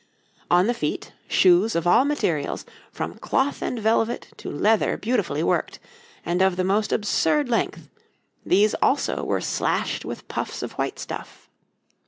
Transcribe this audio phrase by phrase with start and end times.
[0.49, 5.77] On the feet, shoes of all materials, from cloth and velvet to leather beautifully worked,
[6.25, 7.87] and of the most absurd length;
[8.43, 11.47] these also were slashed with puffs of white stuff.